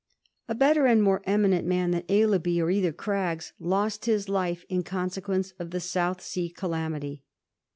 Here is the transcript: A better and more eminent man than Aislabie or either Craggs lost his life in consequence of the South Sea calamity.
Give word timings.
A 0.47 0.55
better 0.55 0.87
and 0.87 1.03
more 1.03 1.21
eminent 1.25 1.67
man 1.67 1.91
than 1.91 2.01
Aislabie 2.09 2.59
or 2.59 2.71
either 2.71 2.91
Craggs 2.91 3.53
lost 3.59 4.05
his 4.05 4.27
life 4.27 4.65
in 4.67 4.81
consequence 4.81 5.53
of 5.59 5.69
the 5.69 5.79
South 5.79 6.23
Sea 6.23 6.49
calamity. 6.49 7.21